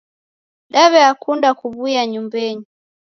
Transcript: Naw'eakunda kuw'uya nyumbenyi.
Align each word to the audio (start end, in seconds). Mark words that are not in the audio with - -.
Naw'eakunda 0.71 1.49
kuw'uya 1.59 2.03
nyumbenyi. 2.11 2.65